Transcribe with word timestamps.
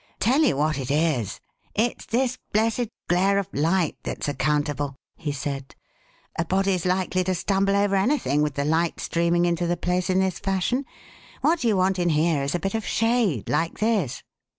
"Tell 0.19 0.41
you 0.41 0.57
what 0.57 0.79
it 0.79 0.89
is: 0.89 1.39
it's 1.75 2.07
this 2.07 2.39
blessed 2.53 2.87
glare 3.07 3.37
of 3.37 3.47
light 3.53 3.97
that's 4.01 4.27
accountable," 4.27 4.95
he 5.15 5.31
said. 5.31 5.75
"A 6.39 6.43
body's 6.43 6.87
likely 6.87 7.23
to 7.23 7.35
stumble 7.35 7.75
over 7.75 7.95
anything 7.95 8.41
with 8.41 8.55
the 8.55 8.65
light 8.65 8.99
streaming 8.99 9.45
into 9.45 9.67
the 9.67 9.77
place 9.77 10.09
in 10.09 10.17
this 10.19 10.39
fashion. 10.39 10.85
What 11.41 11.63
you 11.63 11.77
want 11.77 11.99
in 11.99 12.09
here 12.09 12.41
is 12.41 12.55
a 12.55 12.59
bit 12.59 12.73
of 12.73 12.83
shade 12.83 13.47
like 13.47 13.77
this." 13.77 14.23